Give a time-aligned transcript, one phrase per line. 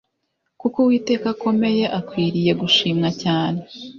[0.59, 3.61] Kuko uwiteka akomeye akwiriye gushimwa cyane